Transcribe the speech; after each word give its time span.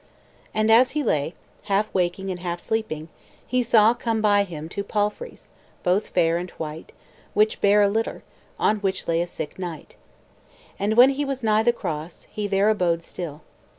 And 0.51 0.71
as 0.71 0.93
he 0.97 1.03
lay, 1.03 1.35
half 1.65 1.93
waking 1.93 2.31
and 2.31 2.39
half 2.39 2.59
sleeping, 2.59 3.09
he 3.45 3.61
saw 3.61 3.93
come 3.93 4.19
by 4.19 4.45
him 4.45 4.67
two 4.67 4.83
palfreys, 4.83 5.47
both 5.83 6.07
fair 6.07 6.37
and 6.39 6.49
white, 6.57 6.91
which 7.35 7.61
bare 7.61 7.83
a 7.83 7.87
litter, 7.87 8.23
on 8.57 8.77
which 8.77 9.07
lay 9.07 9.21
a 9.21 9.27
sick 9.27 9.59
knight. 9.59 9.97
And 10.79 10.97
when 10.97 11.11
he 11.11 11.23
was 11.23 11.43
nigh 11.43 11.61
the 11.61 11.71
cross, 11.71 12.25
he 12.31 12.47
there 12.47 12.71
abode 12.71 13.03
still. 13.03 13.41